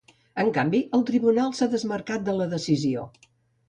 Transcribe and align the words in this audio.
En 0.43 0.47
canvi, 0.55 0.79
el 0.99 1.05
tribunal 1.11 1.55
s’ha 1.59 1.71
desmarcat 1.77 2.29
de 2.31 2.39
la 2.43 2.53
decisió. 2.59 3.11